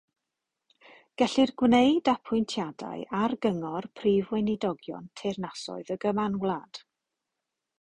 Gellir 1.21 1.51
gwneud 1.61 2.09
apwyntiadau 2.13 3.03
ar 3.19 3.35
gyngor 3.47 3.89
prif 4.01 4.33
weinidogion 4.35 5.05
teyrnasoedd 5.21 5.93
y 5.99 5.99
Gymanwlad. 6.07 6.83